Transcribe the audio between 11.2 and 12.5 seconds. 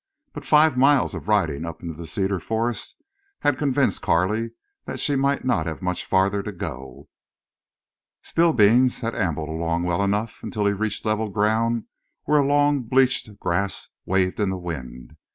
ground where a